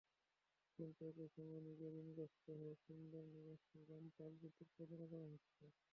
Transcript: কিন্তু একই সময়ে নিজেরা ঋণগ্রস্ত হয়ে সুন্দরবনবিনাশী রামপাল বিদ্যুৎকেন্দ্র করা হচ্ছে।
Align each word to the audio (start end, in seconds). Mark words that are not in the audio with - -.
কিন্তু 0.79 0.99
একই 1.09 1.27
সময়ে 1.35 1.61
নিজেরা 1.67 1.97
ঋণগ্রস্ত 2.01 2.45
হয়ে 2.53 2.75
সুন্দরবনবিনাশী 2.83 3.77
রামপাল 3.89 4.31
বিদ্যুৎকেন্দ্র 4.41 5.01
করা 5.11 5.27
হচ্ছে। 5.33 5.63